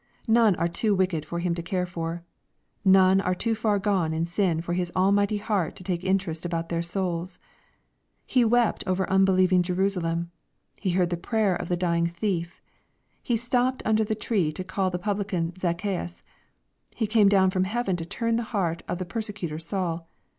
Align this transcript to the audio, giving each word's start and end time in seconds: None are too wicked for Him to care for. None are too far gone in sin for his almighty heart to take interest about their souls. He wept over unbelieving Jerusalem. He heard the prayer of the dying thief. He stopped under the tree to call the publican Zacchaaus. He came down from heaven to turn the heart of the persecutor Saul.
None 0.27 0.55
are 0.55 0.67
too 0.67 0.95
wicked 0.95 1.25
for 1.25 1.37
Him 1.37 1.53
to 1.53 1.61
care 1.61 1.85
for. 1.85 2.23
None 2.83 3.21
are 3.21 3.35
too 3.35 3.53
far 3.53 3.77
gone 3.77 4.15
in 4.15 4.25
sin 4.25 4.59
for 4.59 4.73
his 4.73 4.91
almighty 4.95 5.37
heart 5.37 5.75
to 5.75 5.83
take 5.83 6.03
interest 6.03 6.43
about 6.43 6.69
their 6.69 6.81
souls. 6.81 7.37
He 8.25 8.43
wept 8.43 8.83
over 8.87 9.07
unbelieving 9.11 9.61
Jerusalem. 9.61 10.31
He 10.77 10.89
heard 10.93 11.11
the 11.11 11.17
prayer 11.17 11.55
of 11.55 11.69
the 11.69 11.77
dying 11.77 12.07
thief. 12.07 12.63
He 13.21 13.37
stopped 13.37 13.83
under 13.85 14.03
the 14.03 14.15
tree 14.15 14.51
to 14.53 14.63
call 14.63 14.89
the 14.89 14.97
publican 14.97 15.53
Zacchaaus. 15.59 16.23
He 16.95 17.05
came 17.05 17.29
down 17.29 17.51
from 17.51 17.65
heaven 17.65 17.95
to 17.97 18.03
turn 18.03 18.37
the 18.37 18.41
heart 18.57 18.81
of 18.87 18.97
the 18.97 19.05
persecutor 19.05 19.59
Saul. 19.59 20.09